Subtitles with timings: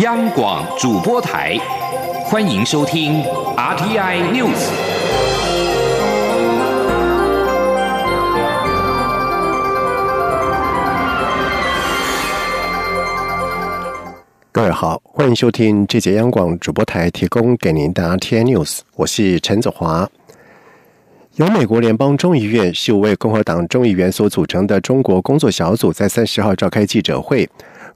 [0.00, 1.58] 央广主播台，
[2.24, 3.22] 欢迎收听
[3.54, 4.70] RTI News。
[14.50, 20.08] 各位好，欢迎收听这节央广主播台提供给您的 RTI News，我是陈子华。
[21.34, 27.46] 由美国联邦众议院十五位共和党众议员所组成的中国工作小组在三十号召开记者会。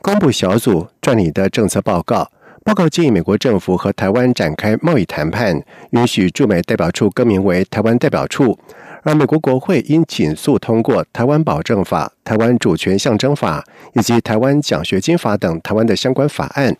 [0.04, 2.30] 公布小组撰拟的政策报告，
[2.62, 5.58] 报告建议美国政府和台湾展开贸易谈判，
[5.92, 8.58] 允许驻美代表处更名为台湾代表处，
[9.02, 13.64] 而美国国会应紧速通过《台湾保证法》《台湾主权象征法》
[13.98, 16.76] 以及《台湾奖学金法》等台湾的相关法案。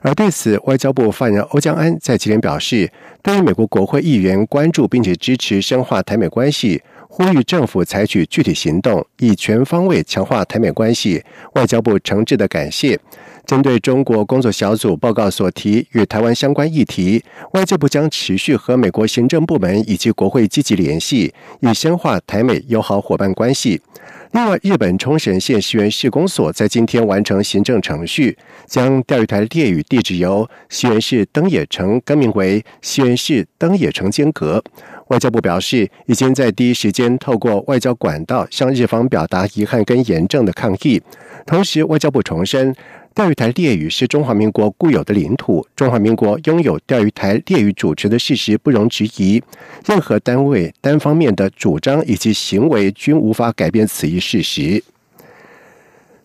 [0.00, 2.90] 而对此，外交部发言人欧江安在今天表示，
[3.22, 6.82] 对于美国国会议员关注并且支持深化台美关系。
[7.14, 11.22] 呼吁政府采取具体行动，以全方位强化台美关系。
[11.52, 12.98] 外交部诚挚的感谢。
[13.44, 23.82] 针对中国工作小组报告所提与台湾相关议题，外交部将持续和美国行政部门以及国会积极联系，以深化台美友好伙伴关系。
[24.30, 34.64] 另外，日本冲绳县石原市公所在今天完成行政程序，将钓鱼台列屿地址由石原市登野城更名为石原市登野城间阁。
[35.12, 41.02] 外交部表示，已经在第一时间透过外交管道向日方表达遗憾跟严正的抗议。
[41.44, 42.74] 同时，外交部重申，
[43.14, 49.42] 钓鱼台列屿是中华民国固有的领土，中华民国拥有钓鱼台列屿主权的事实不容置疑。
[49.86, 54.82] 任何单位单方面的主张以及行为均无法改变此一事实。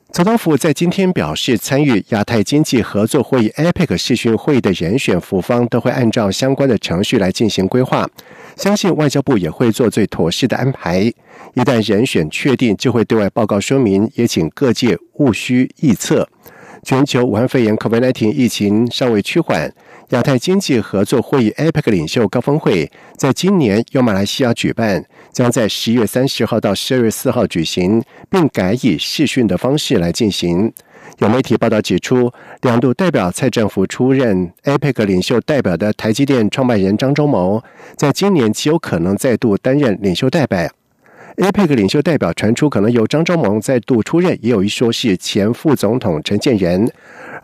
[0.09, 8.09] 总统府在今天表示，参与亚太经济合作会议 （APEC） 视讯会议的人选，府方都会按照相关的程序来进行规划。
[8.55, 11.01] 相信外交部也会做最妥适的安排。
[11.01, 16.27] 一旦人选确定，就会对外报告说明，也请各界勿需臆测。
[16.83, 19.71] 全球武汉肺炎 （COVID-19） 疫情尚未趋缓，
[20.09, 25.03] 亚太经济合作会议 （APEC） 领袖高峰会在今年由马来西亚举办，
[25.37, 30.73] 将在十一月三十号到十二月四号举行，并改以视讯的方式来进行。
[31.19, 37.63] 有媒体报道指出，两度代表蔡政府出任 APEC 领袖代表的台积电创办人张忠谋，
[37.95, 40.67] 在今年极有可能再度担任领袖代表。
[41.35, 46.91] APEC 领袖代表传出可能由张忠谋再度出任，也有一说是前副总统陈建仁。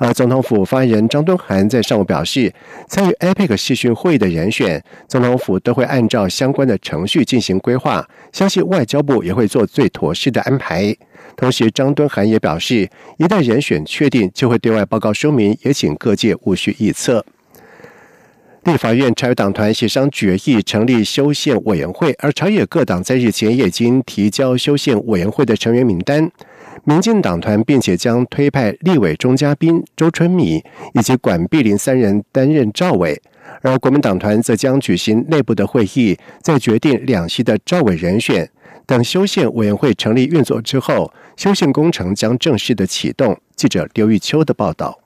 [0.03, 2.53] 而总统府发言人张敦涵在上午表示，
[2.89, 10.93] 参与 APEC 视讯会议的人选，总统府都会按照相关的程序进行规划，相信外交部也会做最妥适的安排。
[11.37, 17.25] 同时，张敦涵也表示，一旦人选确定，就会对外报告说明，也请各界勿需臆测。
[18.65, 26.29] 立法院朝野党团协商决议成立修宪委员会，而朝野各党在日前也已经提交修宪委员会的成员名单。
[26.83, 30.63] 民进党团并且将推派立委钟嘉宾、周春米
[30.93, 33.21] 以及管碧林三人担任赵委，
[33.61, 38.49] 而国民党团则将举行内部的会议，在决定两席的赵委人选。
[38.85, 43.37] 等修宪委员会成立运作之后，修宪工程将正式的启动。
[43.55, 45.02] 记者刘玉秋的报道。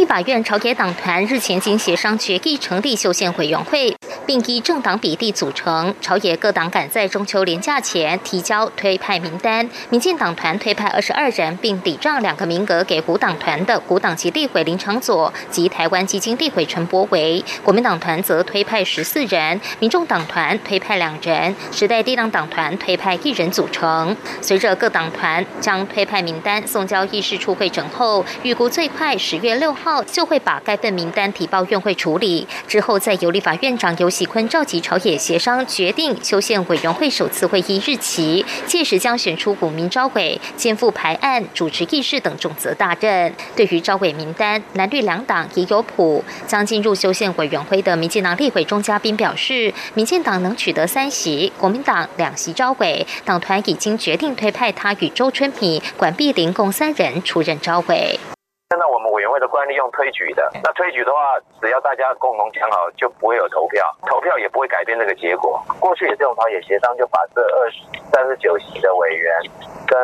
[0.00, 3.94] 立法院朝野党团日前经协商决议成立修宪委员会，
[4.24, 5.94] 并依政党比例组成。
[6.00, 9.68] 朝野各党赶在中秋连假前提交推派名单。
[9.90, 17.44] 民进党团推派二十二人，并抵账两个名额给古党团的古党籍立委林长佐及台湾基金立委陈柏维。
[17.62, 24.16] 国民党团则推派十四人，民众党团推派两人，时代力量党团推派一人组成。
[24.40, 29.89] 随着各党团将推派名单送交议事处会诊后，预估最快十月六号。
[30.04, 38.44] 就会把该份名单提报院会处理，之后再由立法院长游喜坤召集朝野协商，决定修宪委员会首次会议日期。
[38.66, 43.34] 届时将选出五名招委，肩负排案、主持议事等重责大任。
[43.56, 46.24] 对于招委名单，蓝绿两党也有谱。
[46.46, 58.18] 将进入修宪委员会的民进党立委钟嘉宾表示，民进党能取得三席，国民党两席招委，党团已经决定推派他与周春米、管碧玲共三人出任招委。
[58.72, 61.18] 现在我们委员会的惯例用推举的，那推举的话，
[61.60, 65.60] 只要大家共同讲好，就不会有投票，投票也不会改变这个结果。
[65.80, 67.78] 过去也是用朝野协商，就把这二十
[68.12, 69.28] 三十九席的委员
[69.88, 69.98] 跟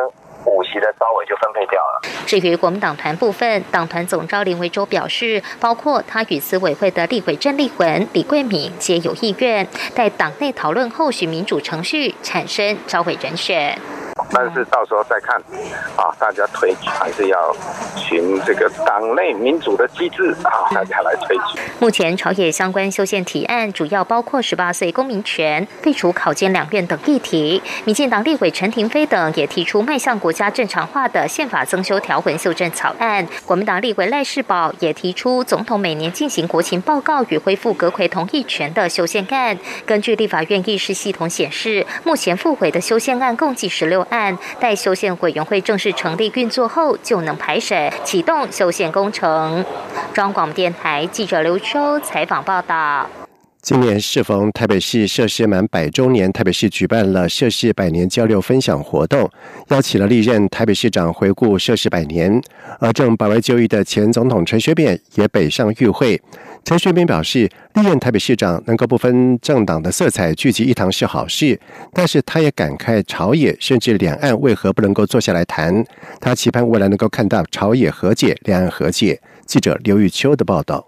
[0.53, 2.01] 五席的招委就分配掉了。
[2.25, 9.65] 至于国民党团部分，党团总召林维洲表示，包括他与资委会的立委郑立文、李桂敏皆有意愿，
[9.95, 13.79] 待党内讨论后续民主程序产生招委人选。
[14.31, 15.37] 但是到时候再看，
[15.95, 17.55] 啊，大家推举还是要
[17.95, 21.59] 循这个党内民主的机制啊，大家来推举。
[21.79, 27.61] 目前朝野相关修宪提案主要包括十八岁公民权、废除考监两院等议题。
[27.85, 33.25] 民进党立委陈廷飞等也提出迈向国家正常化的宪法增修条文修正草案。
[33.45, 39.57] 国民党立委赖世宝也提出总统每年进行国情报告与恢复阁魁同意权的修宪案。
[39.85, 44.16] 根据立法院议事系统显示，目前复回的修宪案共计十六案，
[44.59, 49.63] 待修宪委员会正式成立运作后，就能排审启动修宪工程。
[50.13, 53.07] 中广电台记者刘秋采访报道。
[53.59, 59.29] 今年适逢台北市设施满百周年，台北市举办了设施百年交流分享活动，
[59.69, 62.41] 邀请了历任台北市长回顾设施百年。
[62.79, 66.21] 而正百位就义的前总统陈水扁也北上与会。
[66.67, 71.57] 陈水扁表示，历任台北市长能够不分政党的色彩聚集一堂是好事，
[71.93, 75.81] 但是他也感慨朝野甚至两岸为何不能够坐下来谈。
[76.19, 79.17] 他期盼未来能够看到朝野和解、两岸和解。
[79.45, 80.85] 记者刘玉秋的报道。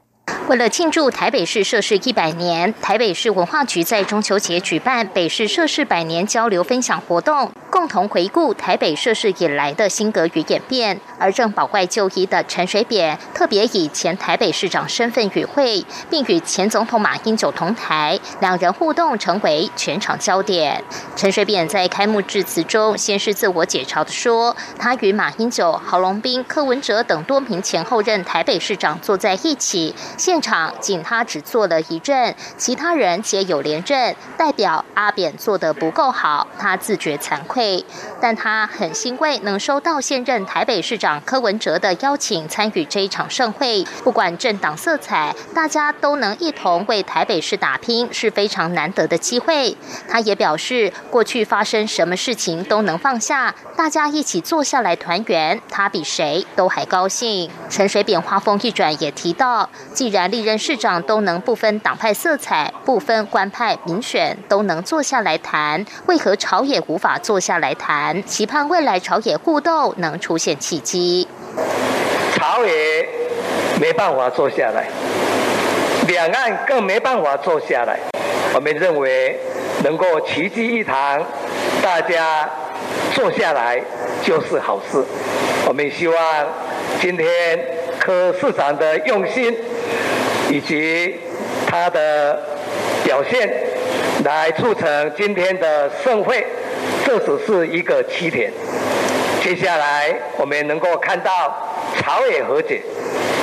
[0.48, 11.00] 为了庆祝台北市设市一百年，台北市文化局在中秋节举办北市设市百年交流分享活动，共同回顾台北设市以来的新格与演变。
[11.20, 20.82] 而正保外就医的陈水扁特别以前台北市长身份与会，并与前总统马英九同台，两人互动成为全场焦点。
[21.18, 29.94] 陈水扁在开幕致辞中，先是自我解嘲的说，他与马英九、郝龙斌、柯文哲等多名前后任台北市长坐在一起。
[30.20, 37.86] 现场仅他只做了一阵，其他人皆有连任，代表阿扁做得不够好，他自觉惭愧。
[38.20, 43.86] 但他很欣慰能收到现任台北市长柯文哲的邀请，参与这一场盛会。
[44.04, 49.78] 不管政党色彩，大家都能一同为台北市打拼，是非常难得的机会。
[50.10, 57.50] 他也表示，过去发生什么事情都能放下，大家一起坐下来团圆，他比谁都还高兴。
[57.70, 68.24] 陈水扁话锋一转，也提到，既既然历任市长都能不分党派色彩、不分官派民选，都能坐下来谈，为何朝野无法坐下来谈？
[68.24, 71.28] 期盼未来朝野互动能出现契机。
[72.34, 73.08] 朝野
[73.80, 74.88] 没办法坐下来，
[76.08, 78.00] 两岸更没办法坐下来。
[78.56, 79.40] 我们认为
[79.84, 81.24] 能够齐聚一堂，
[81.84, 82.50] 大家
[83.14, 83.80] 坐下来
[84.24, 85.06] 就是好事。
[85.68, 86.18] 我们希望
[87.00, 87.28] 今天
[88.00, 89.56] 柯市长的用心。
[90.50, 91.16] 以及
[91.68, 92.40] 他的
[93.04, 93.50] 表现，
[94.26, 96.46] 来促成今天的盛会，
[97.06, 98.52] 这只是一个起点。
[99.42, 101.32] 接下来我们能够看到
[101.98, 102.82] 朝野和解，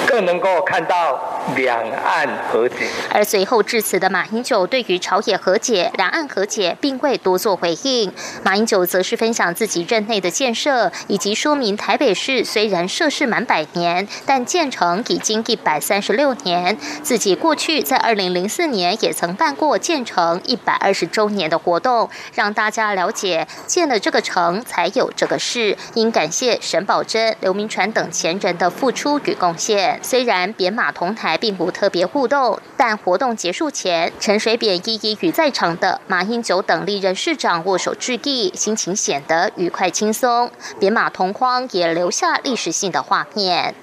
[0.06, 1.35] 更能够看到。
[1.54, 2.88] 两岸和解。
[3.12, 8.12] 而随后致辞的马英九对于朝野和解、两岸和解并未多做回应。
[8.42, 16.76] 马英九则是分享自己任内的建设，以及说明台北市虽然设市满百年，但建成已经一百三十六年。
[17.02, 25.76] 自己过去在二零零四年也曾办过建成一百二十周年的活动，让大家了解建了这个城才有这个市。
[25.94, 30.00] 应感谢沈葆桢、刘铭传等前人的付出与贡献。
[30.02, 31.35] 虽然扁马同台。
[31.36, 40.50] 并不特别互动，但活动结束前，陈水扁一一与在场的马英九等历任市长握手致意，心情显得愉快轻松。
[40.78, 43.74] 扁马同框也留下历史性的画面。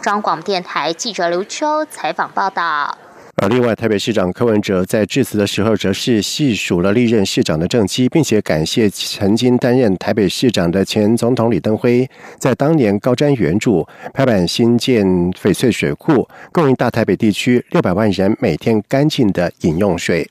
[0.00, 2.96] 中广电台记者刘秋采访报道。
[3.38, 20.26] 而另外，台北市长柯文哲在致辞的时候，则是细数了历任市长的政绩，并且感谢曾经担任台北市长的前总统李登辉，在当年高瞻远瞩，拍板新建翡翠水库，供应大台北地区六百万人每天干净的饮用水。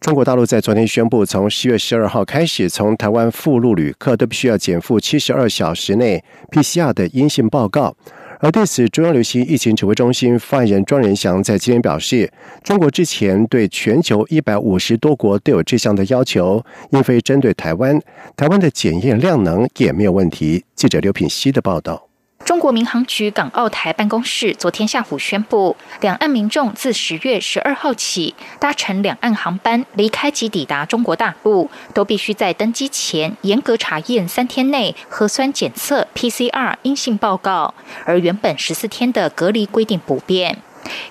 [0.00, 7.94] 中国大陆在昨天宣布，从十月十二号开始，从台湾赴陆旅客都必须要减负七十二小时内 PCR 的阴性报告。
[8.40, 12.30] 而对此，中央流行疫情指挥中心发言人庄仁祥在今天表示，
[12.62, 18.00] 中国之前对全球一百五十多国都有这项的要求，因非针对台湾，
[18.36, 20.64] 台湾的检验量能也没有问题。
[20.76, 22.07] 记者刘品希的报道。
[22.48, 37.74] 中国民航局港澳台办公室昨天下午宣布，两岸民众自十月十二号起搭乘两岸航班离开及抵达中国大陆，都必须在登机前严格查验三天内核酸检测 PCR 阴性报告，
[38.06, 40.56] 而原本十四天的隔离规定不变。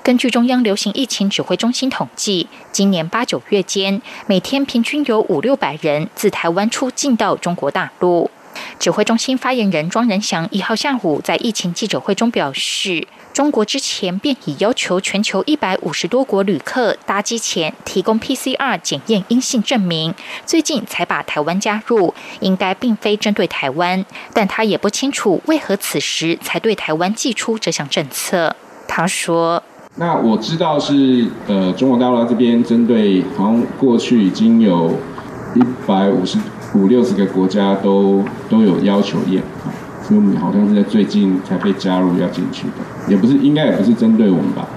[0.01, 8.32] 根据中央流行疫情指挥中心统计，今年八九月间，每天平均有五六百人自台湾出境到中国大陆。
[8.80, 20.14] 指挥中心发言人庄仁祥一号下午在疫情记者会中表示，中国之前便已要求全球一百五十多国旅客搭机前提供 PCR 检验阴性证明，
[20.46, 28.56] 最近才把台湾加入，应该并非针对台湾，但他也不清楚为何此时才对台湾寄出这项政策。
[28.88, 29.62] 他说
[29.98, 34.92] ：“那我知道是呃，中国大陆这边针对好像过去已经有
[35.54, 36.40] 一百五十。”
[36.74, 39.42] 五六十个国家都都有要求验，
[40.04, 44.68] 所以我们好像是在最近才被加入要进去的，也不是应该也不是针对我们吧。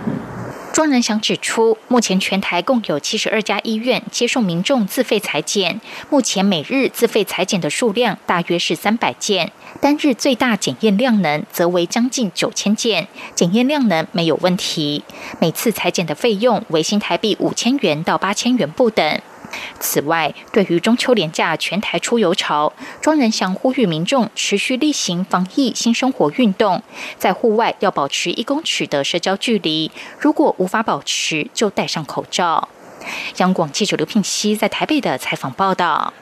[0.72, 15.02] 庄仁祥指出，目前全台共有七十二家医院接受民众自费裁剪，目前每日自费裁剪的数量大约是三百件，单日最大检验量能则为将近九千件，检验量能没有问题。
[15.40, 19.20] 每次裁剪的费用为新台币五千元到八千元不等。
[19.78, 26.82] 此外，对于中秋连假全台出游潮，庄仁祥呼吁民众持续例行防疫新生活运动，
[27.18, 32.68] 在户外要保持一公尺的社交距离，如果无法保持，就戴上口罩。
[33.38, 36.12] 央广记者刘聘熙在台北的采访报道。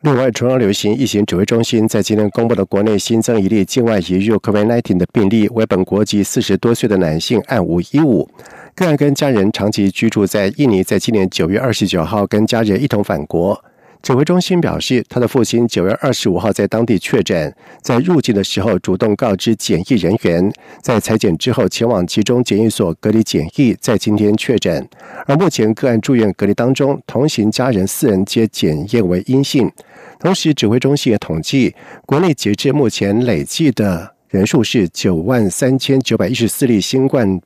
[0.00, 8.28] 另外，中央流行疫情指挥中心在今天公布的国内新增一例境外移入 COVID-19 的病例，为本国籍四十多岁的男性，案五一五。
[8.74, 13.64] 个案跟家人长期居住在印尼，在今年九月二十九号跟家人一同返国。
[14.02, 20.52] 指挥中心表示，他的父亲九月二十五号在当地确诊，在入境的时候主动告知检疫人员，
[20.82, 24.86] 在裁剪之后前往集中检疫所隔离检疫，在今天确诊。
[25.26, 29.70] 而目前个案住院隔离当中，同行家人四人皆检验为阴性。
[30.18, 31.72] 同时，指挥中心也统计，
[32.04, 37.40] 国内截至目前累计的人数是九万三千九百一十四例新冠。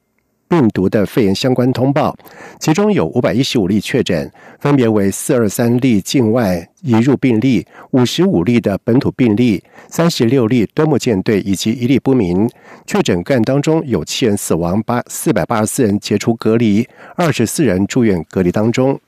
[0.49, 2.17] 病毒的肺炎相关通报，
[2.59, 12.49] 其中有五百一十五例确诊，分别为四二三例境外移入病例，五十五例的本土病例，三十六例端木舰队以及一例不明
[12.87, 18.99] 确诊个案当中有七人死亡，八四百八十四人解除隔离，二十四人住院隔离当中。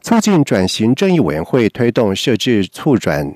[0.00, 3.30] 促进转型正义委员会推动设置促转。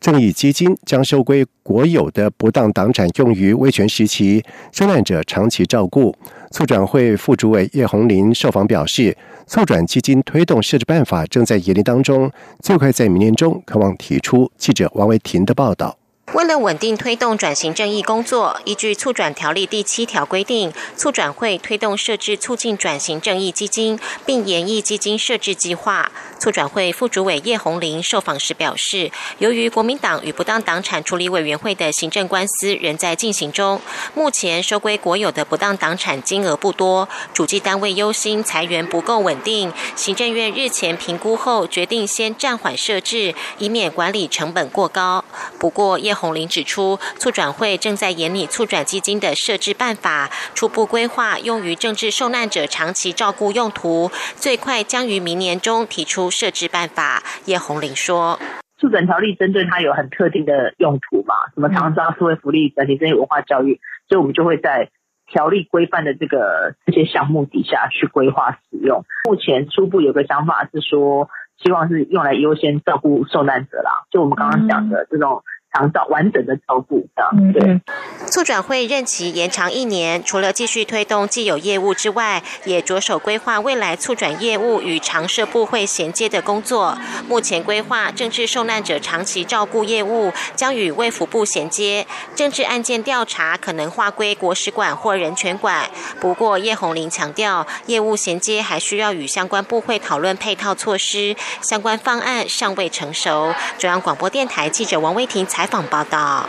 [0.00, 4.42] 正义基金将收归国有的不当党产用于威权时期
[4.72, 6.16] 受难者长期照顾。
[6.50, 9.14] 促转会副主委叶红林受访表示，
[9.46, 12.30] 促转基金推动设置办法正在研拟当中，
[12.60, 14.50] 最快在明年中渴望提出。
[14.56, 15.99] 记者王维婷的报道。
[16.32, 26.12] 为了稳定推动转型正义工作，依据促转条例第七条规定，促转会推动设置促进转型正义基金，并研议基金设置计划。
[26.38, 33.82] 促转会副主委叶红林受访时表示，由于国民党与不当党产处理委员会的行政官司仍在进行中，
[34.14, 45.24] 目前收归国有的不当党产金额不多，主计单位忧心裁员不够稳定，行政院日前评估后决定先暂缓设置，以免管理成本过高。
[45.58, 46.14] 不过叶。
[46.20, 57.22] 洪林指出，促转会正在研拟促转基金的设置办法，初步规划用于政治受难者长期照顾用途，最快将于明年中提出设置办法。
[57.46, 58.38] 叶洪林说
[58.76, 64.90] ：“促转条例针对它有很特定的用途嘛，什么长照、社会福利、整体正义、文化教育，所以我们就会在
[65.26, 69.04] 条例规范的这个这些项目底下去规划使用。
[69.24, 71.30] 目前初步有个想法是说，
[71.62, 77.80] 希望是用来优先照顾受难者啦，就我们刚刚讲的这种。”长照完整的照顾的，对。
[78.26, 86.96] 促转会任期延长一年，除了继续推动既有业务之外，也着手规划未来促转业务与常设部会衔接的工作。
[87.28, 95.88] 目前规划政治受难者长期照顾业务将与卫福部衔接，政治案件调查可能划归国史馆或人权馆。
[96.20, 103.54] 不过叶红林强调，业务衔接还需要与相关部会讨论配套措施，相关方案尚未成熟。
[103.78, 106.48] 中央广播电台记者王威婷采采访报道。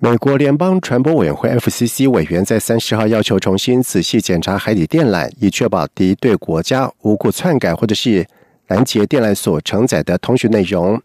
[0.00, 8.26] 美国联邦传播委员会 （FCC） 委员在三十号要求重新仔细检查海底电缆，以确保敌对国家无故篡改或者是
[8.66, 11.00] 拦截电缆所承载的通讯内容。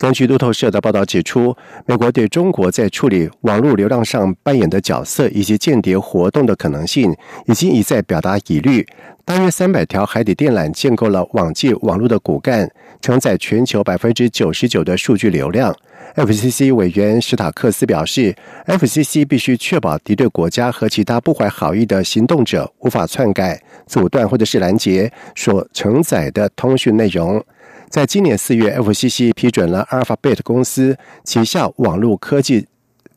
[0.00, 1.54] 根据路透社的报道指出，
[1.84, 7.14] 美国对中国在处理网络流量上扮演的角色以及间谍活动的可能性，
[7.44, 8.86] 已经一再表达疑虑。
[9.26, 12.66] 大约三百条海底电缆建构了网际网络的骨干，
[13.02, 15.76] 承载全球百分之九十九的数据流量。
[16.16, 18.34] FCC 委员史塔克斯表示
[18.66, 27.44] ，FCC 必须确保敌对国家和其他不怀好意的行动者无法篡改、阻断或者是拦截所承载的通讯内容。
[27.90, 32.68] 在今年四月，FCC 批准了 Alphabet 公司旗下网络科技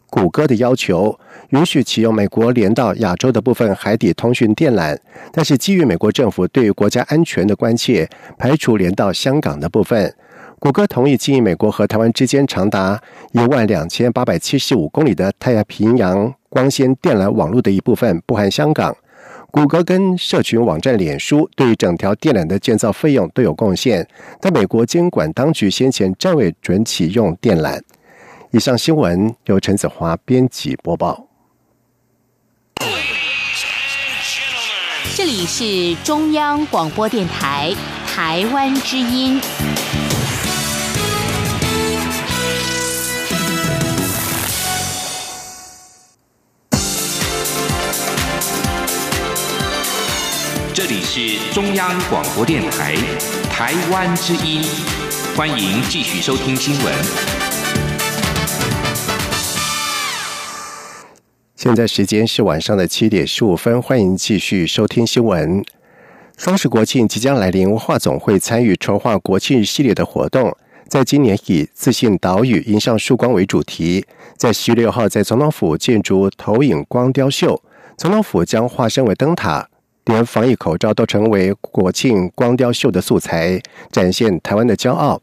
[0.10, 4.98] 谷歌的要求，允许启用美国连到亚洲的部分海底通讯电缆，
[5.32, 10.12] 但是基于美国政府对于国家安全的关切，排除连到香港的部分。
[10.58, 13.00] 谷歌同意经营美国和台湾之间长达
[13.34, 18.96] 一万两千八百七十五公里的太平洋光纤电缆网络的一部分，不含香港。
[19.53, 24.03] 谷歌跟社群网站脸书对整条电缆的建造费用都有贡献，
[24.41, 27.79] 但美国监管当局先前暂未准启用电缆。
[28.50, 31.27] 以上新闻由陈子华编辑播报。
[35.15, 37.72] 这里是中央广播电台
[38.07, 39.39] 台湾之音。
[51.15, 52.96] 是中央广播电台
[53.51, 54.63] 台湾之音，
[55.38, 56.91] 欢迎继续收听新闻。
[61.55, 65.63] 现在时间是晚上的七点十五分，欢迎继续收听新闻。
[66.36, 74.03] 双十国庆即将来临，文化总会参与筹划国庆系列的活动，在今年以“自信岛屿，迎上曙光”为主题，
[74.36, 77.62] 在十月六号在总统府建筑投影光雕秀，
[77.96, 79.70] 总统府将化身为灯塔。
[80.05, 85.22] 连防疫口罩都成为国庆光雕秀的素材，展现台湾的骄傲。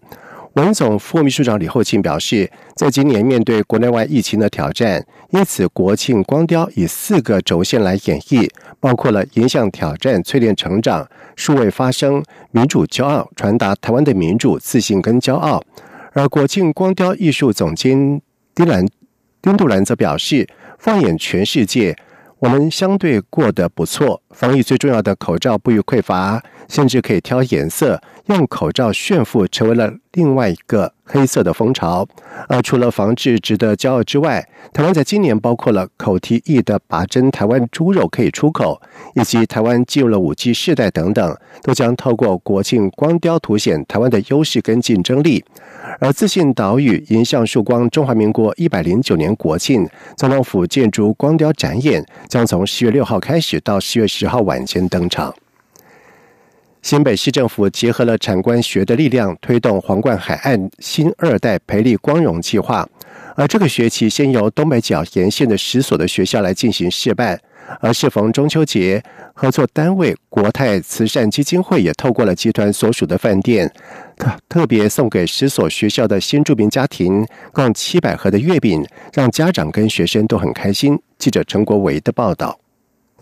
[0.55, 12.21] 文总副秘书长李厚庆表示，在今年面对国内外疫情的挑战，因此国庆光雕以四个轴线来演绎，包括了影响挑战、淬炼成长、数位发声、
[12.51, 15.63] 民主骄傲，传达台湾的民主自信跟骄傲。
[16.13, 18.21] 而国庆光雕艺术总监
[18.53, 18.85] 丁兰
[19.41, 20.49] 丁杜兰则表示，
[20.81, 21.97] 放眼全世界。
[22.41, 32.07] 我们相对过得不错，防疫最重要的口罩不予匮乏，甚至可以挑颜色，用口罩炫富成为了另外一个黑色的风潮。
[32.49, 38.81] 而除了防治值得骄傲之外，台湾在今年包括了口蹄疫的拔针，台湾猪肉可以出口，
[39.17, 45.45] 以及台湾进入了五 G 世代等等，都将透过国庆光雕凸显台湾的优势跟竞争力。
[45.99, 55.35] 而自信岛屿迎向曙光，中华民国一百零九年国庆总统府建筑光雕展演将从十月六号开始到十月十号晚间登场。
[56.83, 62.89] 新北市政府结合了产官学的力量，推动皇冠海岸新二代培力光荣计划。
[63.37, 67.39] 而这个学期先由东北角沿线的十所的学校来进行示范。
[67.81, 69.01] 而适逢中秋节，
[69.33, 73.71] 合作单位国泰慈善基金会也透过了集团所属的饭店，
[74.17, 80.99] 特特别送给十所学校的新住民家庭共七百盒的月饼，让家长跟学生都很开心。
[81.19, 82.59] 记者陈国维的报道。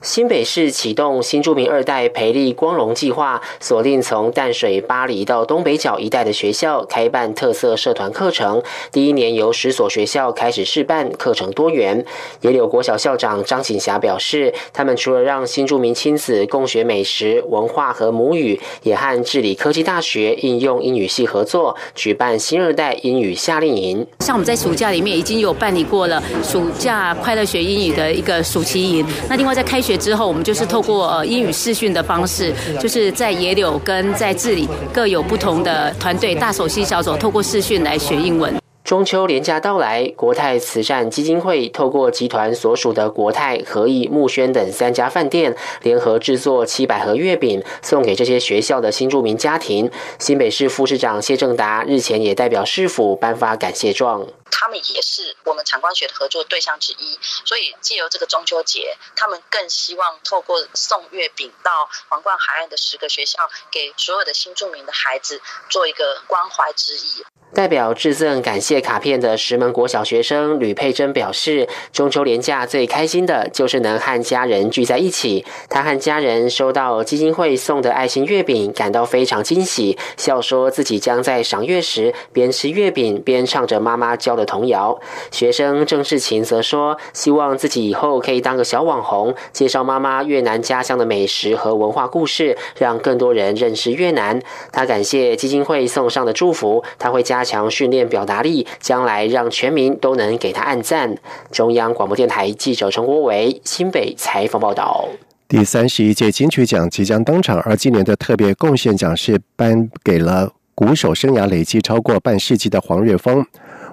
[0.00, 8.62] 新北市启动新住民二代培力光荣计划，锁定从淡水、巴黎到东北角一带的学校开办特色社团课程。
[8.92, 12.06] 第一年由十所学校开始试办，课程多元。
[12.42, 24.06] 野柳国小校长张锦霞表示，他们除了让新住民亲子共学美食、文化和母语，也和治理科技大学应用英语系合作，举办新二代英语夏令营。
[24.20, 38.54] 像我们在暑假里面已经有办理过了暑假快乐学英语的一个暑期营，那另外在开学学之后，我们就是透过呃英语视讯的方式，就是在野柳跟在治理各有不同的团队，大手细小手透过视讯来学英文。
[38.84, 49.90] 中秋连假到来，国泰慈善基金会透过集团所属的国泰、和义、木轩等三家饭店，联合制作七百盒月饼，送给这些学校的新住民家庭。
[50.18, 54.26] 新北市副市长谢正达日前也代表市府颁发感谢状。
[54.50, 63.38] 他们也是我们产官学的合作对象之一，所以借由这个中秋节，他们更希望透过送月饼到皇冠海岸的十个学校，
[63.70, 67.24] 给所有的新住民的孩子做一个关怀之意。
[67.54, 75.46] 代表致赠感谢卡片的石门国小学生吕佩珍表示，中秋连假最开心的就是能和家人聚在一起。
[75.70, 84.96] 他和家人收到基金会送的爱心月饼，感到非常惊喜，笑说自己将在赏月时边吃月饼边唱着妈妈教的童谣。
[85.32, 94.40] 学生郑世琴则说，希望自己以后可以当个小网红，介绍妈妈越南家乡的美食和文化故事，让更多人认识越南。
[94.70, 97.44] 他感谢基金会送上的祝福，他会加。
[97.48, 101.16] 强训练表达力，将来让全民都能给他按赞。
[101.50, 105.08] 中央广播电台记者陈国伟新北采访报道。
[105.48, 113.46] 第三十一届金曲奖即将登场，而今年的特别贡献奖是颁给了鼓手生涯累计超过半世纪的黄岳峰。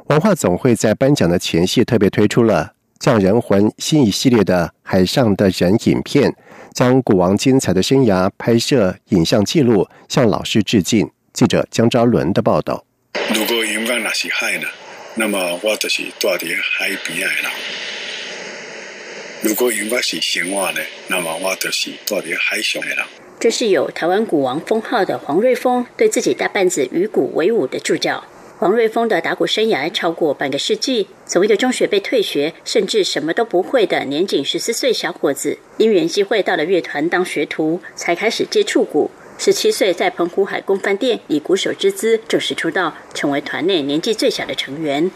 [0.08, 6.32] 文化总会在颁奖的前夕特别推出了《匠人魂》新一系列的《海上的人》影片，
[6.76, 11.10] 将古王精彩的生涯拍摄影像记录，向老师致敬。
[11.34, 12.86] 记者江昭伦的报道。
[13.34, 14.68] 如果永远那是海呢，
[15.15, 17.52] 那么我就是住在海边的人；
[19.41, 22.98] 如果永远是生活呢，那么我就是住在海上的人。
[23.39, 28.24] 这是有台湾古王封号的黄瑞峰对自己大半子与古为伍的助教。
[28.58, 39.12] 黄瑞峰的打鼓生涯超过半个世纪，从一个中学被退学，甚至什么都不会的年仅十四岁小伙子，因缘机会到了乐团当学徒，才开始接触鼓。
[39.38, 45.12] 十七岁在澎湖海公饭店以鼓手之姿正式出道，成为团内年纪最小的成员。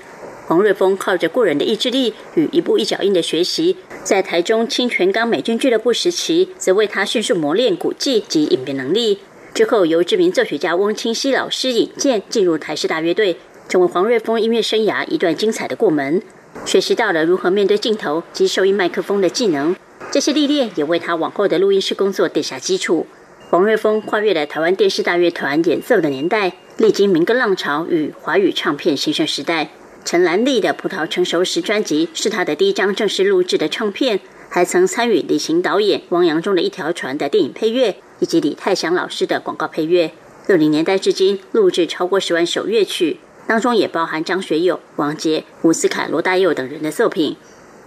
[0.47, 9.19] 黄瑞峰靠着过人的意志力与一步一脚印的学习，在台中清泉岗美军俱乐部时期，则为他迅速磨练鼓技及应变能力。
[9.53, 16.21] 之后，由知名作曲家翁清溪老师引荐，进入台师大乐队，成为黄瑞峰音乐生涯一段精彩的过门。
[16.65, 19.75] 学习到了如何面对镜头及收音麦克风的技能，
[20.11, 23.05] 这些历练也为他往后的录音室工作奠下基础。
[23.49, 29.71] 黄瑞峰跨越了台湾电视大乐团演奏的年代，历经民歌浪潮与华语唱片兴盛时代。
[30.05, 37.95] 陈兰丽的《葡萄成熟时》专辑是他的第一张正式录制的唱片，还曾参与李行导演汪洋中的一条船的电影配乐。
[38.19, 40.11] 以及李泰祥老师的广告配乐，
[40.47, 47.35] 六零年代至今录制超过十万首乐曲，当中也包含张学友、王杰、伍思凯、罗大佑等人的作品。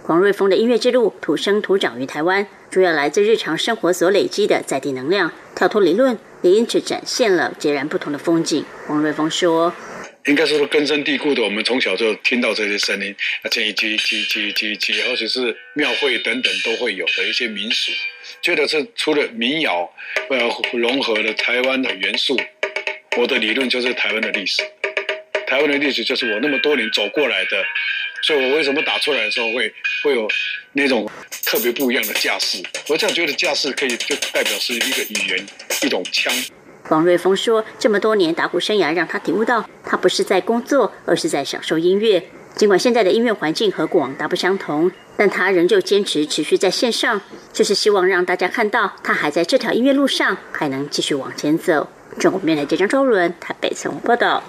[0.03, 8.65] 黄瑞峰的音乐之路土生土长于台湾，主要来自日常生活所累积的在地能量，跳脱理论，也因此展现了截然不同的风景。
[8.87, 9.73] 黄瑞峰说。
[10.25, 17.91] 应该说根深蒂固的，我们从小就听到这些声音，啊，叽叽叽叽叽叽，而且是庙会等等都会有的一些民俗，
[18.43, 19.89] 觉得是除了民谣，
[20.29, 20.37] 呃，
[20.73, 22.37] 融合了台湾的元素。
[23.17, 24.61] 我的理论就是台湾的历史，
[25.47, 27.63] 台湾的历史就是我那么多年走过来的，
[28.21, 30.27] 所以我为什么打出来的时候会会有
[30.73, 31.09] 那种
[31.45, 32.61] 特别不一样的架势？
[32.89, 35.45] 我这样觉得架势可以就代表是一个语言，
[35.83, 36.33] 一种腔。
[36.89, 42.21] 王瑞峰说：“这么多年打鼓生涯，让他体悟到，他不是在工作，而是在享受音乐。
[42.55, 47.21] 尽管现在的音乐环境和过往大不相同，但他仍旧坚持持续在线上，
[47.51, 51.87] 就是希望让大家看到，他还在这条音乐路上，还能继续往前走。”
[52.19, 54.43] 中国面的记者周伦台北从报道。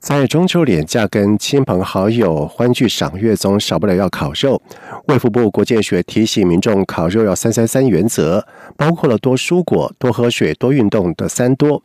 [0.00, 4.60] 在中秋连假跟亲朋好友欢聚赏月中，少不了要烤肉。
[5.08, 8.46] 卫福部国健学提醒民众，烤肉要“三三三”原则，
[8.76, 11.82] 包括了多蔬果、多喝水、多运动的“三多”，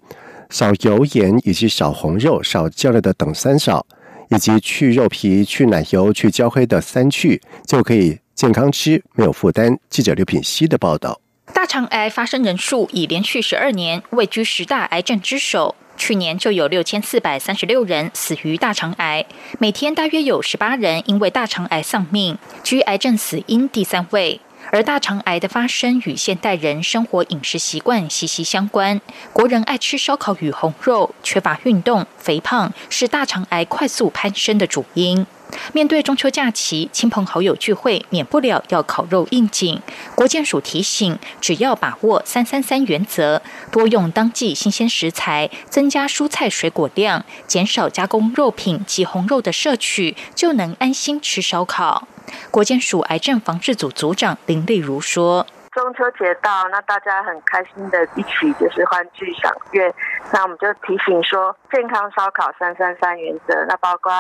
[0.51, 3.85] 少油盐以及少红肉、少酱料的等“三少”，
[4.29, 9.77] 以及去肉皮、去奶油、去焦黑的“三去”，就可以健康吃，没有负担。
[9.89, 11.19] 记者刘品希的报道：
[11.53, 15.75] 大肠癌发生人数已连续十二年位居十大癌症之首。
[15.97, 19.25] 去年就有六千四百三十六人死于大肠癌，
[19.59, 24.39] 每天大约有十八人因为大肠癌丧命，居癌症死因第三位。
[24.71, 29.01] 而大肠癌的发生与现代人生活饮食习惯息息相关。
[29.33, 35.25] 国人爱吃烧烤与红肉，缺乏运动、肥胖是大肠癌快速攀升的主因。
[35.73, 39.81] 面对中秋假期，亲朋好友聚会，免不了要烤肉应景。
[40.15, 52.07] 国健署提醒，只要把握“三三三”原则，多用当季新鲜食材，增加蔬菜水果量，减少加工肉品及红肉的摄取，就能安心吃烧烤。
[52.51, 59.93] 国健署癌症防治组组长林丽如说：“中秋节到，那大家很开心的一起就是欢聚赏月，
[60.31, 64.11] 那我们就提醒说，健康烧烤三三三原则，那包括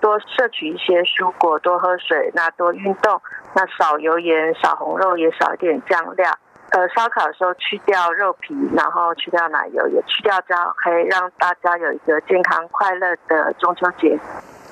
[0.00, 3.20] 多摄取一些蔬果，多喝水，那多运动，
[3.54, 6.32] 那少油盐，少红肉，也少一点酱料。
[6.70, 14.18] 呃，烧烤的时候去掉肉皮，然后去掉奶油，也去掉焦黑，让大家有一个健康快乐的中秋节。”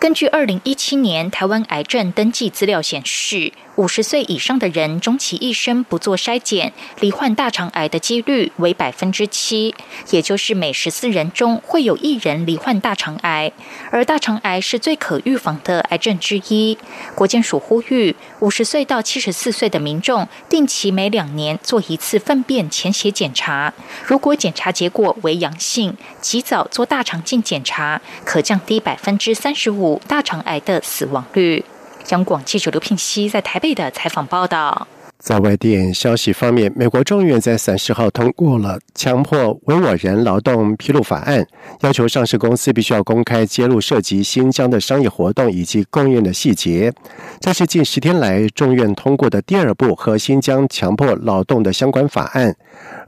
[0.05, 3.55] 根据二零一七年台湾癌症登记资料显示。
[3.77, 9.75] 五十岁以上的人，终其一生不做筛检，罹患大肠癌的几率为百分之七，
[10.11, 13.51] 也就是每十四人中会有一人罹患大肠癌。
[13.91, 16.79] 而大肠癌是最可预防的癌症之一。
[17.17, 23.73] 国健署呼吁，五十岁到七十四岁的民众，定期每两年做一次粪便潜血检查。
[24.05, 31.65] 如果检查结果为阳性，及早做大肠镜检查，可降低百分之三十五大肠癌的死亡率。
[32.11, 34.87] 央广记者刘聘熙在台北的采访报道。
[35.25, 41.47] 在外电消息方面，美国众议院在三十号通过了强迫维吾尔人劳动披露法案，
[41.81, 46.93] 要求上市公司必须要公开揭露涉及新疆的商业活动以及供应的细节。
[47.41, 52.55] 这是近十天来众院通过的第二部和新疆强迫劳动的相关法案，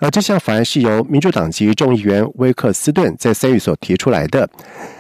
[0.01, 4.49] 而这项法案是由民主党籍众议员威克斯顿在三月所提出来的。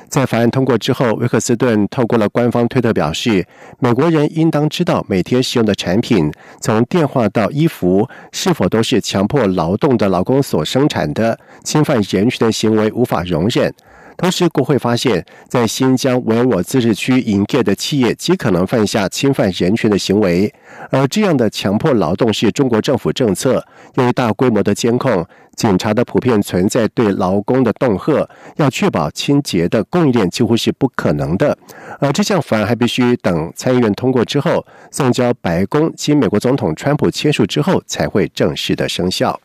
[0.08, 3.46] 在法案通过之后，威克斯顿透过了官方推特表示，
[3.78, 13.72] 美国人应当知道，每天使用的产品，从电话到衣服，是否都是强迫劳动的劳工所生产的，侵犯人权的行为无法容忍。
[14.16, 20.52] 同时，国会发现，在新疆维吾尔自治区营业的企业极可能犯下侵犯人权的行为，
[20.90, 23.64] 而这样的强迫劳动是中国政府政策。
[23.94, 28.26] 由于大规模的监控，警察的普遍存在对劳工的恫吓，
[28.56, 31.56] 要确保清洁的供应链几乎是不可能的。
[32.00, 39.38] 而这项法案还必须等参议院通过之后，送交白宫，经美国总统川普签署之后，才会正式的生效。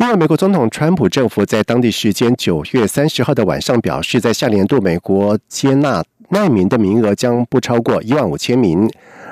[0.00, 8.90] 另外，美国总统川普政府在当地时间九月三十号的晚上表示，在下年度美国接纳难民的名额将不超过一万五千名。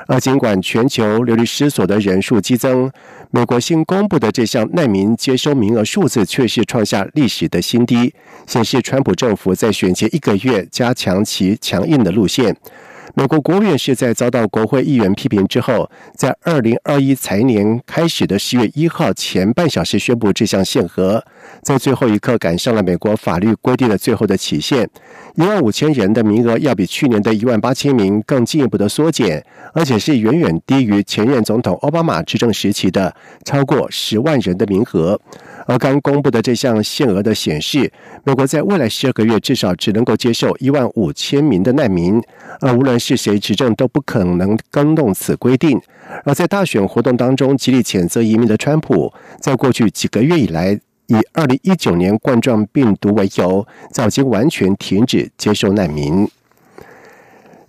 [0.09, 2.91] 而尽管全球流离失所的人数激增，
[3.31, 8.13] 美国新公布的这项难民接收名额数字却是创下历史的新低，
[8.47, 12.55] 显示川普政府在选前一个月加强其强硬的路线。
[13.15, 21.23] 美国国务院是在遭到国会议员批评之后，在二零二一财年开始的十月一号前半小时宣布这项限额，
[21.63, 24.89] 在最后一刻赶上了美国法律规定的最后的期限，
[25.35, 35.19] 一万五千人的名额要比去年的一万八千名更进一步的缩减，而且是远远低于前任总统奥巴马执政时期的超过十万人的名额。
[35.67, 37.91] 而刚公布的这项限额的显示，
[38.25, 42.23] 美国在未来十二个月至少只能够接受一万五千名的难民，
[42.61, 45.81] 而无论是谁执政都不可能更动此规定。
[46.25, 56.29] 而在大选活动当中极力谴责移民的川普，在过去几个月以来，以二零一九年冠状病毒为由，早已经完全停止接受难民。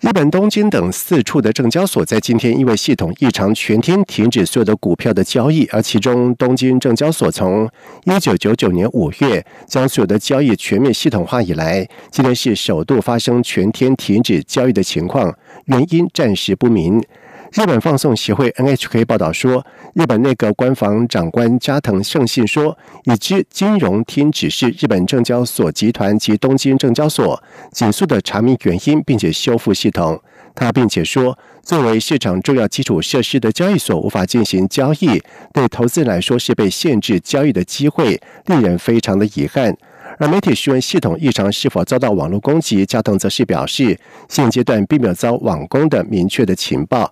[0.02, 5.68] 日本东京等四处的证交所在今天因为系统异常，全天停止所有的股票的交易。
[5.74, 7.70] 而其中，东京证交所从
[8.06, 17.04] 一九九九年五月将所有的交易全面系统化以来，今天是首度发生全天停止交易的情况，原因暂时不明。
[17.52, 30.22] 日本放送协会 NHK 报道说，日本内阁官房长官加藤胜信说，已知金融厅指示日本证交所集团及东京证交所紧速的查明原因，并且修复系统。
[30.54, 35.20] 他并且说，作为市场重要基础设施的交易所，无法进行交易，
[35.52, 39.76] 对投资人来说是被限制交易的机会，令人非常的遗憾。
[40.20, 47.12] 而媒体询问系统异常是否遭到网络攻击，加藤则是表示，现阶段并没有遭网攻的明确的情报。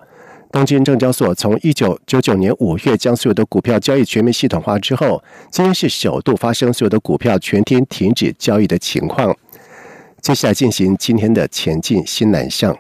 [0.51, 9.36] 东京证交所从一九九九年五月将所有的股票交易全面系统化之后，今天是首度发生所有的股票全天停止交易的情况。
[10.21, 12.75] 接下来进行今天的前进新南向。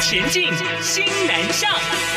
[0.00, 0.44] 前进
[0.82, 2.09] 新南向。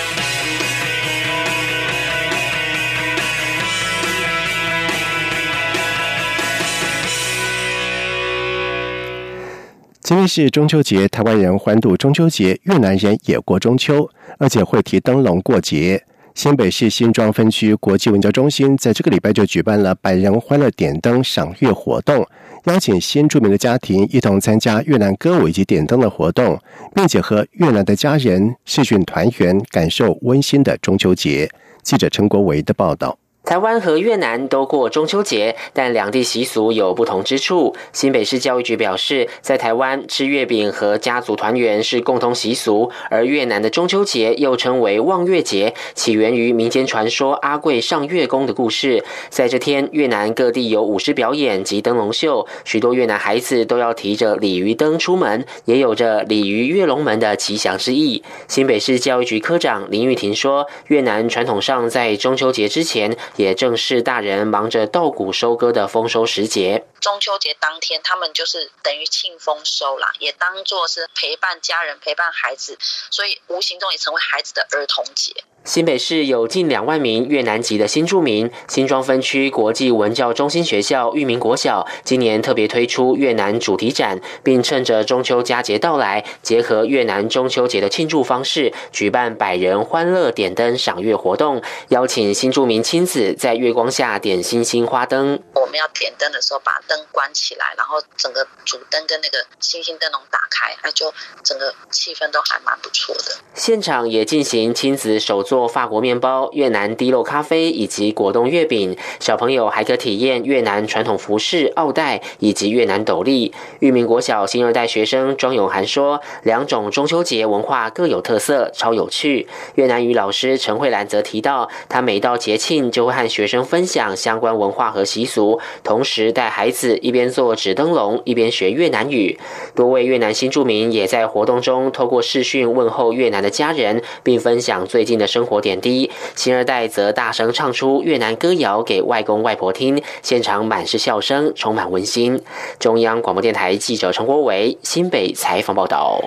[10.04, 16.04] 今天是中秋节，台湾人欢度中秋节，越南人也过中秋，而且会提灯笼过节。
[16.36, 22.28] 新北市新庄分区国际文教中心在这个礼拜就举办了百人欢乐点灯赏月活动，
[22.66, 26.60] 邀请新著名的家庭一同参加越南歌舞以及点灯的活动，
[26.94, 31.50] 并且和越南的家人视讯团圆，感受温馨的中秋节。
[31.82, 33.18] 记者陈国维的报道。
[33.46, 37.76] 台湾和越南都过中秋节，但两地习俗有不同之处。
[37.92, 49.04] 新北市教育局表示，在台湾吃月饼和家族团圆是共同习俗，而越南的中秋节又称为望月节，起源于民间传说阿贵上月宫的故事。
[49.30, 58.24] 在这天，越南各地有舞狮表演及灯笼秀，许多越南孩子都要提着鲤鱼灯出门，也有着鲤鱼跃龙门的吉祥之意。
[58.48, 63.14] 新北市教育局科长林玉婷说，越南传统上在中秋节之前。
[63.36, 66.86] 也正是大人忙着稻谷收割的丰收时节。
[67.00, 72.78] 中秋节当天，他们就是等于庆丰收啦，也当做是陪伴家人、陪伴孩子，
[73.10, 75.34] 所以无形中也成为孩子的儿童节。
[75.64, 95.42] 新北市有近两万名越南籍的新住民，新庄分区国际文教中心学校裕民国小今年特别推出越南主题展，并趁着中秋佳节到来，结合越南中秋节的庆祝方式，举办百人欢乐点灯赏月活动，邀请新住民亲子在月光下点星星花灯。
[95.56, 103.36] 我们要点灯的时候，把灯关起来，然后整个主灯跟那个星星灯笼打开，那就整个气氛都还蛮不错的。
[103.54, 105.53] 现场也进行亲子手作。
[105.54, 113.54] 做法国面包、越南滴漏咖啡以及果冻月饼，小朋友还可体验越南传统服饰、奥黛以及越南斗笠。
[113.80, 126.84] 裕民国小新二代学生庄永涵说：“两种中秋节文化各有特色，超有趣。”越南语老师陈慧兰则提到，他每到节庆就会和学生分享相关文化和习俗，同时带孩子。
[126.84, 129.40] 子一边做纸灯笼，一边学越南语。
[129.74, 136.10] 多位越南新住民也在活动中透过视讯问候越南的家人，并分享最近的生生活点滴。
[136.36, 142.40] 新二代则大声唱出越南歌谣给外公外婆听，现场满是笑声，充满温馨。
[142.80, 146.22] 中央广播电台记者陈国伟新北采访报道。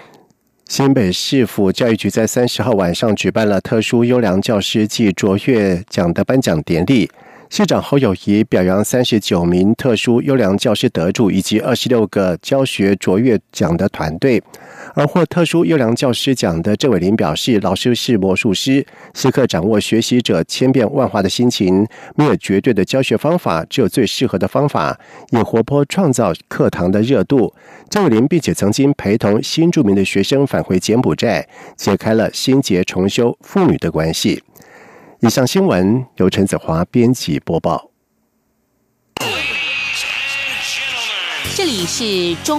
[0.68, 7.08] 新北市府教育局在三十号晚上举办了特殊优良教师暨卓越奖的颁奖典礼。
[7.48, 14.42] 市长侯友谊表扬三十九名特殊优良教师得主以及二十六个教学卓越奖的团队。
[14.94, 24.98] 而获特殊优良教师奖的郑伟林表示：“老师是魔术师，时刻掌握学习者千变万化的心情，没有绝对的教学方法，只有最适合的方法，
[25.30, 27.54] 以活泼创造课堂的热度。”
[27.88, 34.42] 郑伟林并且曾经陪同新著名的学生返回柬埔寨，解开了心结重修父女的关系。
[35.26, 37.90] 以上新闻由陈子华编辑播报。
[41.56, 42.54] 这里是中。